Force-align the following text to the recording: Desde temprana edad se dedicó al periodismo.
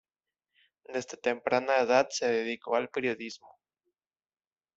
Desde 0.91 1.15
temprana 1.15 1.77
edad 1.77 2.07
se 2.09 2.25
dedicó 2.27 2.75
al 2.75 2.89
periodismo. 2.89 3.59